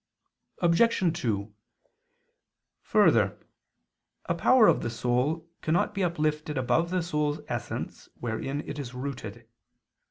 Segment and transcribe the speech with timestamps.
[0.63, 1.13] Obj.
[1.15, 1.53] 2:
[2.81, 3.37] Further,
[4.25, 8.95] a power of the soul cannot be uplifted above the soul's essence wherein it is
[8.95, 9.47] rooted.